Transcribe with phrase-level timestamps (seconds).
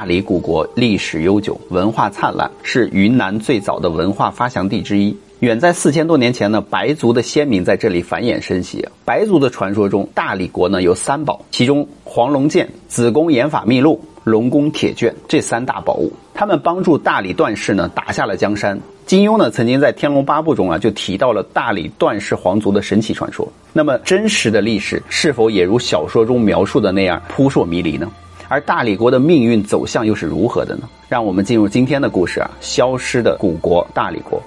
[0.00, 5.14] 大理古国历史悠久，文化灿烂，是云南最早的文化发祥地之一。
[5.40, 8.88] 远在四千多年前呢，白族的先民在这里繁衍生息。
[9.04, 18.80] 白族的传说中，大理国呢有三宝，其中黄龙剑、子宫演法秘录、龙宫铁卷这三大宝物，他们帮助大理段氏呢打下了江山。
[19.04, 23.46] 金庸呢曾经在《天龙八部》中啊就提到了大理段氏皇族的神奇传说。
[23.74, 28.10] 那么真实的历史是否也如小说中描述的那样扑朔迷离呢？
[28.50, 30.88] 而大理国的命运走向又是如何的呢？
[31.08, 34.42] 让我们进入今天的故事啊，消失的古国大理国。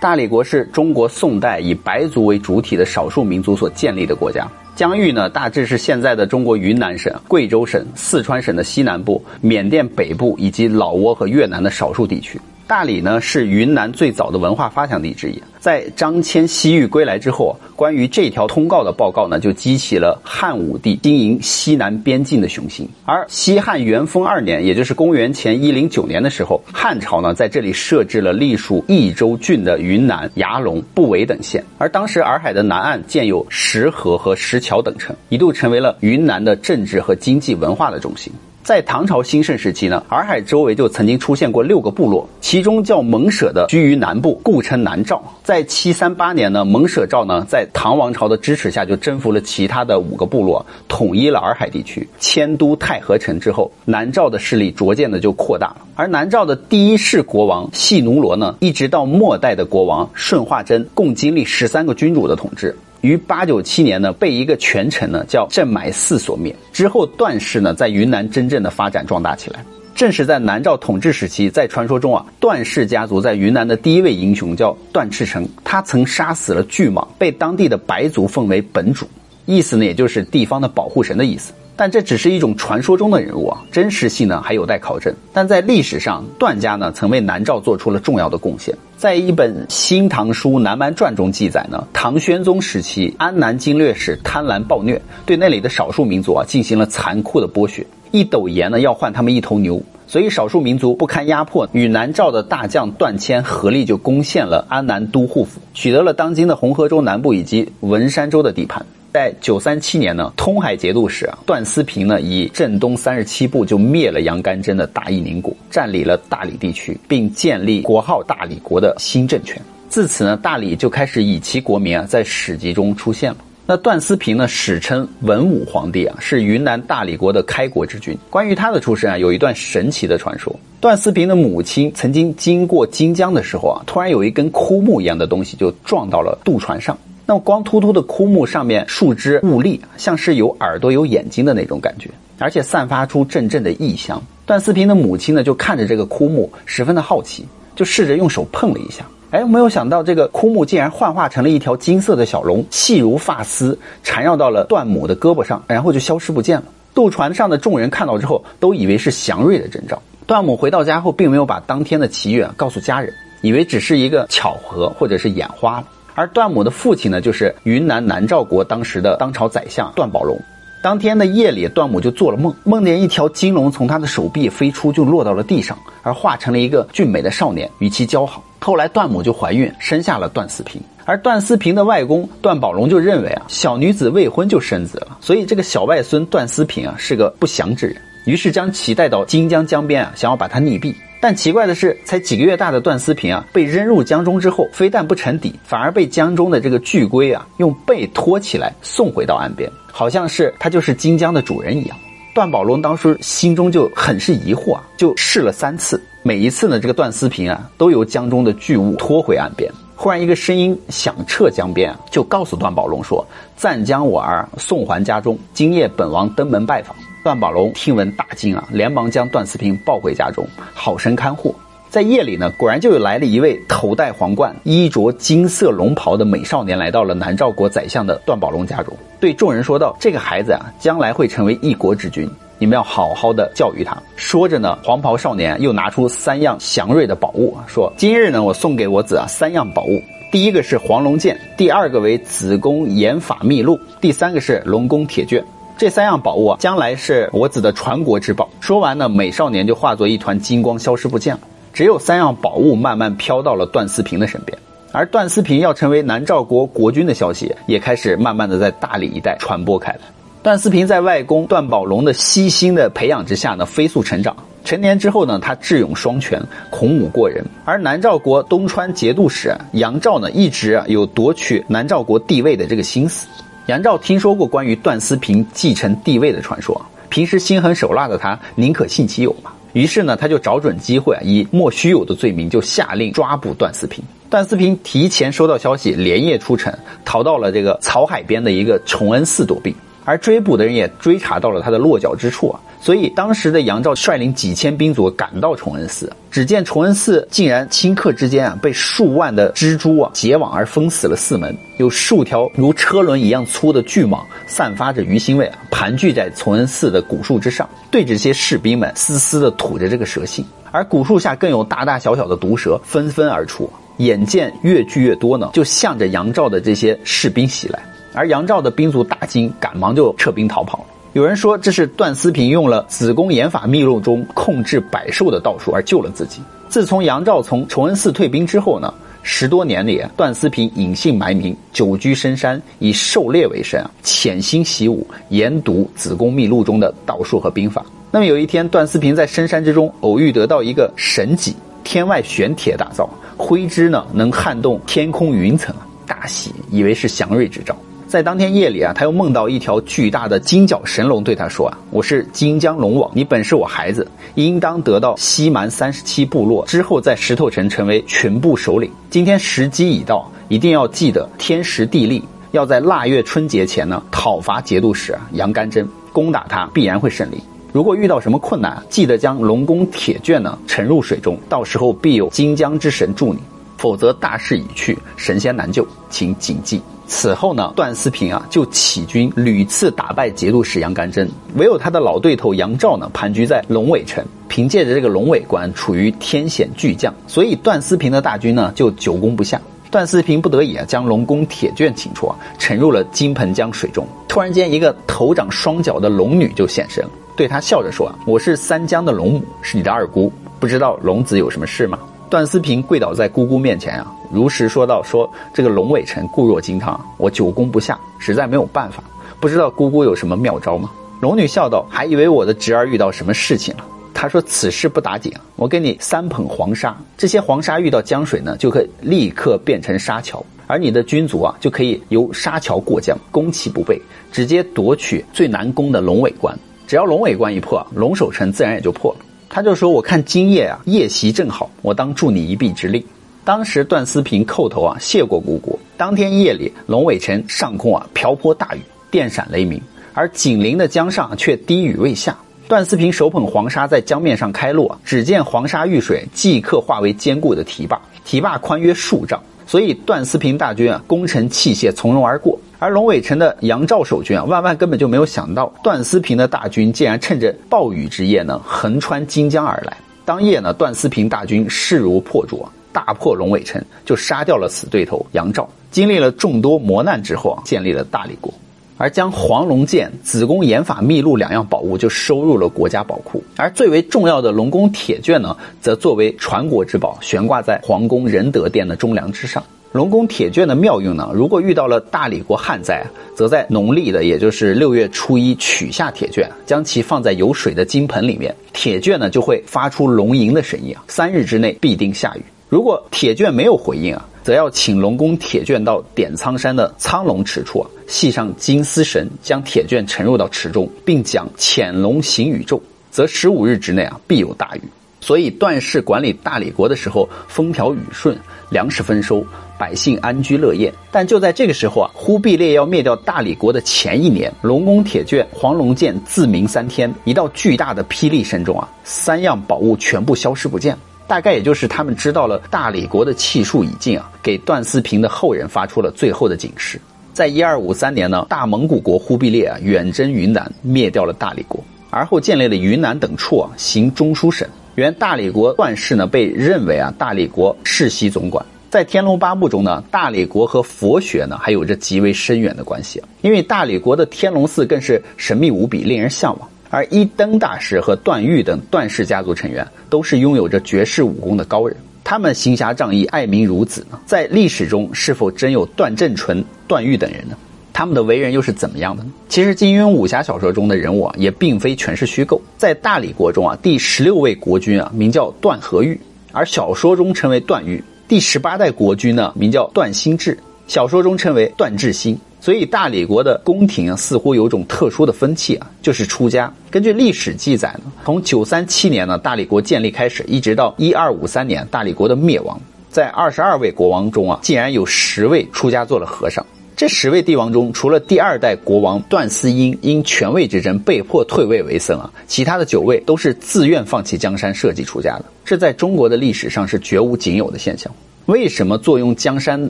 [0.00, 4.48] 大理国是中国宋代以白族为主体的少数民族所建立的国家。
[4.74, 12.40] 疆域呢，大致是现在的中国云南省、贵州省、四川省的西南部、缅甸北部以及老挝和越南的少数地区。
[12.66, 15.40] 大理呢是云南最早的文化发祥地之一。
[15.60, 22.88] 在张骞西域归来之后，关于这条通告的报告呢，就激起了汉武帝经营西南边境的雄心。
[23.04, 31.64] 而西汉元丰二年，也就是公元前一零九年的时候，汉朝呢在这里设置了隶属益州郡的云南、牙龙、部韦等县。
[31.78, 38.32] 而当时洱海的南岸建有石河和石桥等城，一度成为了云南的政治和经济文化的中心。
[38.66, 45.22] 在唐朝兴盛时期呢，洱海周围就曾经出现过六个部落，其中叫蒙舍的居于南部，故称南诏。
[45.44, 55.76] 在七三八年呢，蒙舍诏呢在唐王朝的支持下，就征服了其他的五个部落，统一了洱海地区，迁都太和城之后，南诏的势力逐渐的就扩大了。
[55.94, 62.76] 而南诏的第一世国王细奴罗呢，一直到末代的国王顺化真，共经历十三个君主的统治。
[63.06, 66.54] 于八九七年呢，被一个权臣呢叫郑买嗣所灭。
[66.72, 69.64] 之后，段氏呢在云南真正的发展壮大起来。
[69.94, 79.08] 正是在南诏统治时期，在传说中啊，段氏家族在云南的第一位英雄叫段赤成，他曾杀死了巨蟒，被当地的白族奉为本主，
[79.46, 81.54] 意思呢也就是地方的保护神的意思。
[81.76, 85.14] 但这只是一种传说中的人物啊，真实性呢还有待考证。
[85.32, 88.74] 但在历史上，段家呢曾为南诏做出了重要的贡献。
[88.96, 97.86] 在一本《新唐书南蛮传》中记载呢，唐宣宗时期，安南经略使贪婪暴虐，对那里的少数民族啊进行了残酷的剥削。
[98.10, 108.86] 一斗盐呢要换他们一头牛，所以少数民族不堪压迫，与南诏的大将段谦合力就攻陷了安南都护府，取得了当今的红河州南部以及文山州的地盘。
[109.16, 119.58] 在九三七年呢，通海节度使啊段思平呢以镇东三十七部就灭了杨干真的大义宁国，占领了大理地区，并建立国号大理国的新政权。
[119.88, 123.38] 自此呢，大理就开始以其国名啊在史籍中出现了。
[123.64, 128.14] 那段思平呢，史称文武皇帝啊，是云南大理国的开国之君。
[128.28, 136.94] 关于他的出身啊，有一段神奇的传说：段思平的母亲曾经经过金江的时候啊，突然有一根枯木一样的东西就撞到了渡船上。
[137.28, 142.08] 那么光秃秃的枯木上面树枝兀立，像是有耳朵有眼睛的那种感觉，
[142.38, 144.22] 而且散发出阵阵的异香。
[144.46, 147.44] 段思平的母亲呢，就看着这个枯木，十分的好奇，
[147.74, 149.04] 就试着用手碰了一下。
[149.32, 156.66] 哎，没有想到这个枯木竟然幻化成了一条金色的小龙，细如发丝，缠绕到了段母的胳膊上，然后就消失不见了。
[156.94, 160.00] 渡船上的众人看到之后，都以为是祥瑞的征兆。
[160.26, 163.12] 段母回到家后，并没有把当天的奇遇告诉家人，
[163.42, 165.88] 以为只是一个巧合或者是眼花了。
[166.16, 170.36] 而段母的父亲呢，就是云南南诏国当时的当朝宰相段宝龙。
[170.82, 178.42] 当天的夜里，段母就做了梦，梦见一条金龙从他的手臂飞出，就落到了地上，而化成了一个俊美的少年，与其交好。
[178.60, 180.80] 后来段母就怀孕，生下了段思平。
[181.04, 190.94] 而段思平的外公段宝龙就认为啊，小女子未婚就生子了，所以这个小外孙段思平啊是个不祥之人，于是将其带到金江江边啊，想要把他溺毙。
[191.26, 201.98] 但奇怪的是，才几个月大的段思平啊，被扔入江中之后，非但不沉底，反而被江中的这个巨龟啊，用背托起来送回到岸边，好像是他就是金江的主人一样。
[202.32, 209.68] 段宝龙当时心中就很是疑惑啊，就试了三次，每一次呢，这个段思平啊，都由江中的巨物拖回岸边。
[209.96, 213.26] 忽然一个声音响彻江边，就告诉段宝龙说
[213.58, 216.94] ：“暂将我儿送还家中，今夜本王登门拜访。”
[217.26, 221.52] 段宝龙听闻大惊啊，连忙将段思平抱回家中，好生看护。
[221.90, 232.30] 在夜里呢，果然就有来了一位头戴皇冠、衣着金色龙袍的美少年，来到了南诏国宰相的段宝龙家中，对众人说道：“这个孩子啊，将来会成为一国之君，
[232.60, 240.00] 你们要好好的教育他。”说着呢，黄袍少年又拿出三样祥瑞的宝物，说：“今日呢，我送给我子啊三样宝物，
[240.30, 245.44] 第一个是黄龙剑，第二个为子宫演法秘录，第三个是龙宫铁卷。”
[245.78, 248.48] 这三样宝物啊，将来是我子的传国之宝。
[248.60, 251.40] 说完呢，美少年就化作一团金光消失不见了。
[251.74, 254.56] 只有三样宝物慢慢飘到了段思平的身边，
[254.90, 259.98] 而段思平要成为南诏国国君的消息也开始慢慢的在大理一带传播开来。
[260.42, 264.34] 段思平在外公段宝龙的悉心的培养之下呢，飞速成长。
[264.64, 267.44] 成年之后呢，他智勇双全，孔武过人。
[267.66, 273.28] 而南诏国东川节度使杨照呢，一直有夺取南诏国帝位的这个心思。
[273.66, 279.50] 杨照听说过关于段思平继承帝位的传说，平时心狠手辣的他宁可信其有嘛。
[279.72, 284.04] 于是呢，他就找准机会，以莫须有的罪名就下令抓捕段思平。
[284.30, 286.72] 段思平提前收到消息，连夜出城，
[287.04, 289.74] 逃到了这个草海边的一个崇恩寺躲避。
[290.04, 317.82] 而追捕的人也追查到了他的落脚之处啊，所以当时的杨照率领几千兵卒赶到崇恩寺，只见崇恩寺竟然顷刻之间啊被数万的蜘蛛啊结网而封死了寺门，有数条如车轮一样粗的巨蟒散发着鱼腥味啊盘踞在崇恩寺的古树之上，对着这些士兵们嘶嘶的吐着这个蛇信，而古树下更有大大小小的毒蛇纷纷而出，眼见越聚越多呢，就向着杨照的这些士兵袭来。
[318.14, 320.84] 而杨照的兵卒大惊，赶忙就撤兵逃跑了。
[321.16, 326.42] 有人说这是段思平用了《子宫演法秘录》中控制百兽的道术而救了自己。
[326.68, 328.92] 自从杨照从崇恩寺退兵之后呢，
[329.22, 337.82] 十多年里，段思平隐姓埋名，久居深山，以狩猎为生啊，潜心习武，研读《子宫秘录》中的道术和兵法。
[338.10, 343.08] 那么有一天，段思平在深山之中偶遇得到一个神戟，天外玄铁打造，
[343.38, 345.74] 挥之呢能撼动天空云层，
[346.06, 347.74] 大喜，以为是祥瑞之兆。
[348.06, 354.06] 在当天夜里啊，他又梦到一条巨大的金角神龙对他说啊：“我是金江龙王，你本是我孩子，
[354.36, 358.88] 应当得到西蛮三十七部落之后，在石头城成为全部首领。
[359.10, 362.22] 今天时机已到，一定要记得天时地利，
[362.52, 367.42] 要在腊月春节前呢讨伐节度使杨干真，攻打他必然会胜利。
[367.72, 373.40] 如果遇到什么困难，记得将龙宫铁卷呢沉入水中，到时候必有金江之神助你，
[373.76, 389.60] 否则大势已去，神仙难救，请谨记。”此后呢，段思平啊就起军屡次打败节度使杨干真，唯有他的老对头杨照呢盘踞在龙尾城，凭借着这个龙尾关处于天险巨将，所以段思平的大军呢就久攻不下。
[389.88, 394.04] 段思平不得已啊将龙宫铁卷请出啊，沉入了金盆江水中。
[394.26, 397.04] 突然间，一个头长双脚的龙女就现身，
[397.36, 404.12] 对他笑着说：“啊，我是三江的龙母，是你的二姑，不知道龙子有什么事吗？”段思平跪倒在姑姑面前啊。
[404.32, 409.02] 如实说道：“说这个龙尾城固若金汤，我久攻不下，实在没有办法。
[409.38, 410.90] 不知道姑姑有什么妙招吗？”
[411.20, 424.00] 龙女笑道：“还以为我的侄儿遇到什么事情了。”她说：“此事不打紧，我给你三捧黄沙，这些黄沙遇到江水呢，就可以立刻变成沙桥，而你的军卒啊，就可以由沙桥过江，攻其不备，
[424.32, 426.58] 直接夺取最难攻的龙尾关。
[426.86, 429.24] 只要龙尾关一破，龙首城自然也就破了。”
[429.56, 433.06] 他就说：“我看今夜啊，夜袭正好，我当助你一臂之力。”
[433.42, 435.78] 当时段思平叩头啊，谢过姑姑。
[435.96, 438.80] 当天夜里，龙尾城上空啊瓢泼大雨，
[439.10, 439.80] 电闪雷鸣，
[440.12, 442.36] 而紧邻的江上却滴雨未下。
[442.68, 452.58] 段思平手捧黄沙在江面上开路啊，只见黄沙遇水，即刻化为坚固的堤坝，堤坝宽约数丈，所以段思平大军啊攻城器械从容而过。
[452.78, 459.96] 而龙尾城的杨照守军啊，万万根本就没有想到段思平的大军竟然趁着暴雨之夜呢，横穿金江而来。
[460.24, 462.66] 当夜呢，段思平大军势如破竹。
[462.92, 465.68] 大破龙尾城，就杀掉了死对头杨照。
[465.90, 468.50] 经历了众多磨难之后啊，建立了大理国，
[468.96, 473.42] 而将黄龙剑、子宫演法秘录两样宝物就收入了国家宝库。
[473.56, 479.62] 而最为重要的龙宫铁卷呢，则作为传国之宝，悬挂在皇宫仁德殿的中梁之上。
[479.92, 483.02] 龙宫铁卷的妙用呢，如果遇到了大理国旱灾，
[483.34, 492.42] 则在农历的也就是六月初一取下铁卷，将其放在有水的金盆里面，铁卷呢就会发出龙吟的声音啊，三日之内必定下雨。
[492.68, 504.82] 如果铁卷没有回应啊，则要请龙宫铁卷到点苍山的苍龙池处啊，系上金丝绳，将铁卷沉入到池中，并讲潜龙行宇宙，则十五日之内啊，必有大雨。
[505.20, 508.38] 所以段氏管理大理国的时候，风调雨顺，
[508.70, 509.44] 粮食丰收，
[509.76, 510.94] 百姓安居乐业。
[511.10, 520.96] 但就在这个时候啊，忽必烈要灭掉大理国的前一年，龙宫铁卷、黄龙剑自鸣三天，一道巨大的霹雳声中啊，三样宝物全部消失不见。
[521.26, 527.00] 大概也就是他们知道了大理国的气数已尽啊，给段思平的后人发出了最后的警示。
[527.32, 534.66] 在一二五三年呢，大蒙古国忽必烈啊远征云南，灭掉了大理国，而后建立了云南等处啊，行中书省。
[534.94, 538.64] 原大理国段氏呢，被认为啊大理国世袭总管。
[538.88, 546.68] 在《天龙八部》中呢，大理国和佛学呢还有着极为深远的关系，因为大理国的天龙寺更是神秘无比，令人向往。
[546.88, 554.18] 而一灯大师和段誉等段氏家族成员都是拥有着绝世武功的高人，他们行侠仗义、爱民如子呢？
[554.26, 557.56] 在历史中是否真有段正淳、段誉等人呢？
[557.92, 559.30] 他们的为人又是怎么样的呢？
[559.48, 562.60] 其实金庸武侠小说中的人物啊，也并非全是虚构。
[562.76, 566.20] 在大理国中啊，第十六位国君啊，名叫段和玉，
[566.52, 572.38] 而小说中称为段誉；第十八代国君呢，名叫段兴志，小说中称为段智兴。
[572.66, 576.74] 所以大理国的宫廷啊，似乎有种特殊的风气啊，就是出家。
[576.90, 582.76] 根据历史记载呢，从九三七年呢，大理国建立开始，一直到一二五三年，大理国的灭亡，
[583.08, 586.66] 在二十二位国王中啊，竟然有十位出家做了和尚。
[586.96, 595.44] 这十位帝王中，除了第二代国王段思英因权位之争被迫退位为僧啊，其他的九位都是自愿放弃江山，设计出家的。
[595.64, 598.12] 这在中国的历史上是绝无仅有的现象。
[598.46, 599.88] 为什么坐拥江山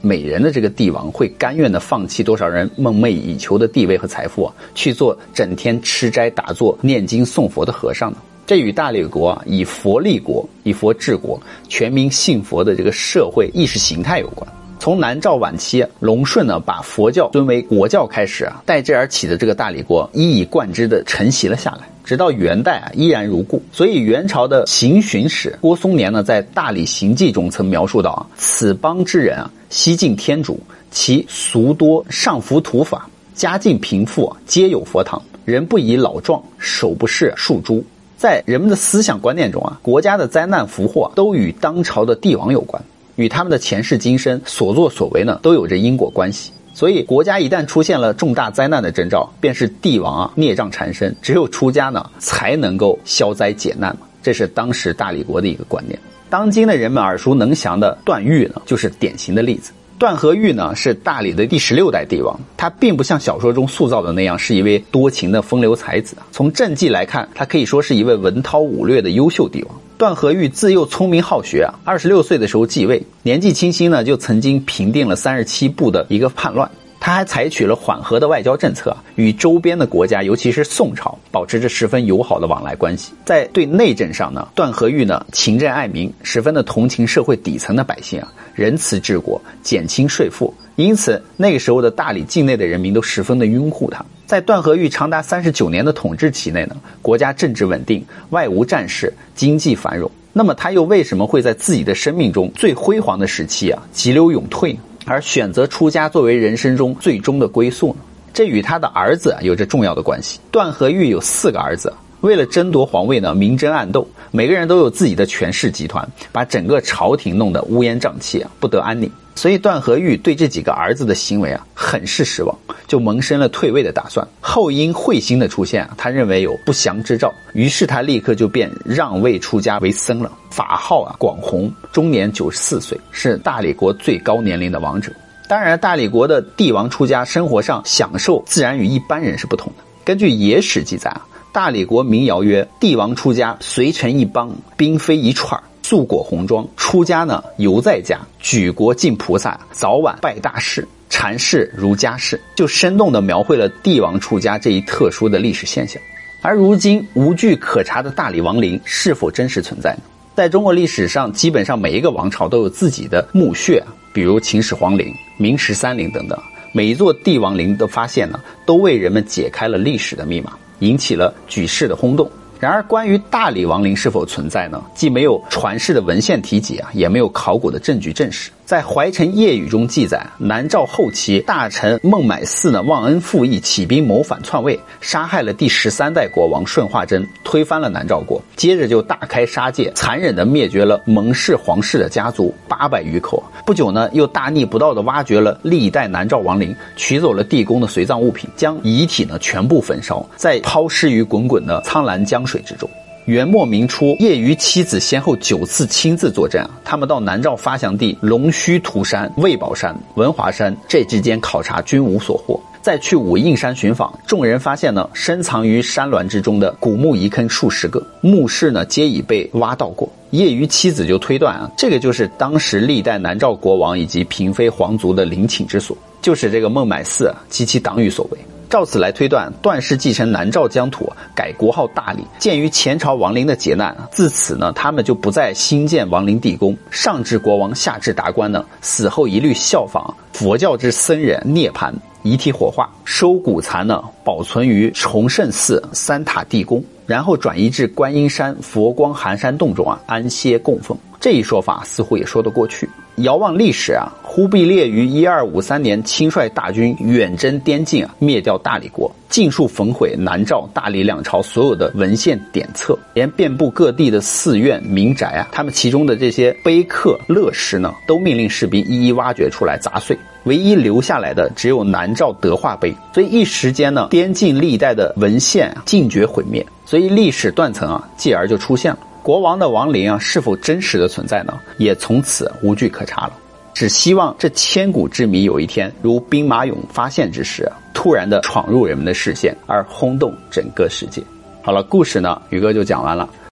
[0.01, 8.17] 美人的这个帝王会甘愿的放弃多少人梦寐以求的地位和财富啊，去做整天吃斋打坐、念经诵佛的和尚呢？
[8.47, 14.51] 这与大理国啊以佛立国、以佛治国、全民信佛的这个社会意识形态有关。
[14.79, 21.87] 从南诏晚期，隆顺呢把佛教尊为国教开始啊，代之而起的这个大理国一以贯之的承袭了下来。
[22.07, 23.61] 直到元代啊，依然如故。
[23.73, 30.57] 所以元朝的行巡使郭松年呢，在《大理行记》中曾描述到啊，此邦之人啊，西敬天主，
[30.89, 37.83] 其俗多上服土法，家境贫富啊，皆有佛堂，人不以老壮，手不释数珠。
[38.15, 42.81] 在人们的思想观念中啊，国家的灾难福祸都与当朝的帝王有关，
[43.17, 46.53] 与他们的前世今生所作所为呢，都有着因果关系。
[46.77, 54.01] 所以，国家一旦出现了重大灾难的征兆，便是帝王啊孽障缠身，只有出家呢才能够消灾解难嘛。
[54.21, 55.97] 这是当时大理国的一个观念。
[56.29, 59.71] 当今的人们耳熟能详的段誉呢，就是典型的例子。
[59.97, 66.15] 段和玉呢是大理的第十六代帝王，他并不像小说中塑造的那样是一位多情的风流才子。
[66.31, 69.75] 从政绩来看，他可以说是一位文韬武略的优秀帝王。
[69.97, 76.69] 段和玉自幼聪明好学啊，二十六岁的时候继位，年纪轻轻呢就曾经平定了三十七部的一个叛乱。
[76.99, 83.13] 他还采取了缓和的外交政策，与周边的国家，尤其是宋朝，保持着十分友好的往来关系。
[83.25, 90.53] 在对内政上呢，段和玉呢勤政爱民，十分的同情社会底层的百姓啊，仁慈治国，减轻税负。
[90.75, 94.05] 因此，那个时候的大理境内的人民都十分的拥护他。
[94.27, 100.11] 在段和玉长达三十九年的统治期内呢，国家政治稳定，外无战事，经济繁荣。
[100.33, 104.79] 那么，他又为什么会在自己的生命中最辉煌的时期啊急流勇退呢？
[105.05, 108.01] 而选择出家作为人生中最终的归宿呢？
[108.33, 110.41] 这与他的儿子有着重要的关系。
[110.51, 119.11] 段和玉有四个儿子，为了争夺皇位呢，明争暗斗，每个人都有自己的权势集团，把整个朝廷弄得乌烟瘴气啊，不得安宁。
[119.35, 122.57] 所以段和玉对这几个儿子的行为啊，很是失望，
[122.87, 124.27] 就萌生了退位的打算。
[124.41, 130.31] 后因慧心的出现啊，他认为有不祥之兆，于是他立刻就便让位出家为僧了。
[130.49, 135.11] 法号啊广弘，终年九十四岁，是大理国最高年龄的王者。
[135.47, 139.83] 当然，大理国的帝王出家，生活上享受自然与一般人是不同的。
[140.03, 141.21] 根据野史记载啊，
[141.57, 155.99] 大理国民谣曰：“帝王出家，随臣一帮，兵非一串素裹红装出家呢，犹在家举国敬菩萨，早晚拜大事，禅事如家事，就生动地描绘了帝王出家这一特殊的历史现象。
[156.43, 160.01] 而如今无据可查的大理王陵是否真实存在呢？
[160.35, 163.83] 在中国历史上，基本上每一个王朝都有自己的墓穴，
[164.13, 166.39] 比如秦始皇陵、明十三陵等等。
[166.71, 172.29] 每一座帝王陵的发现呢，都为人们解开了历史的密码，引起了举世的轰动。
[172.59, 174.83] 然而，关于大理王陵是否存在呢？
[174.95, 178.49] 既没有传世的文献提及啊，也没有考古的证据证实。
[178.67, 188.43] 在《怀臣夜语》中记载，南诏后期大臣孟买嗣呢忘恩负义，起兵谋反篡位，杀害了第十三代国王顺化贞，推翻了南诏国。
[188.57, 193.41] 接着就大开杀戒，残忍地灭绝了蒙氏皇室的家族八百余口。
[193.65, 202.89] 不久呢，又大逆不道地挖掘了历代南诏王陵，取走了地宫的随葬物品，将遗体呢全部焚烧，再抛尸于滚滚的苍澜江水之中。
[203.27, 212.57] 元末明初，业余妻子先后九次亲自作证啊，他们到南诏发祥地龙须涂山、魏宝山、文华山这之间考察，均无所获。
[212.81, 220.07] 再去武印山寻访，众人发现呢，深藏于山峦之中的古墓遗坑数十个，墓室呢皆已被挖到过。
[220.29, 228.37] 业余妻子就推断啊，这个就是当时历代南诏国王以及嫔妃皇族的陵寝之所，就是这个孟买寺及其党羽所为。
[228.69, 232.25] 照此来推断，段氏继承南诏疆土，改国号大理。
[232.37, 236.75] 鉴于前朝亡灵的劫难，自此呢，他们就不再兴建亡灵地宫。
[236.91, 241.93] 上至国王，下至达官呢，死后一律效仿佛教之僧人涅槃，
[242.23, 250.97] 遗体火化，收骨残呢，保存于崇圣寺三塔地宫，然后转移至观音山佛光寒山洞中啊，安歇供奉。
[251.21, 252.89] 这一说法似乎也说得过去。
[253.17, 270.15] 遥望历史啊，忽必烈于一二五三年亲率大军远征滇境啊，灭掉大理国，尽数焚毁南诏、大理两朝所有的文献典册，连遍布各地的寺院民宅啊，他们其中的这些碑刻乐石呢，都命令士兵一一挖掘出来砸碎。
[270.43, 278.99] 唯一留下来的只有南诏德化碑，所以一时间呢，滇境历代的文献尽绝毁灭，所以历史断层啊，继而就出现了。
[279.27, 281.59] 国王的亡灵啊，是否真实的存在呢？
[281.79, 283.33] 也从此无据可查了。
[283.73, 291.21] 只希望这千古之谜有一天，如兵马俑发现之时，突然的闯入人们的视线，而轰动整个世界。
[291.61, 293.27] 好了，故事呢，宇哥就讲完了。